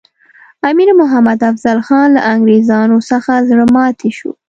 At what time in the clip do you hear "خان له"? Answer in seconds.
1.87-2.21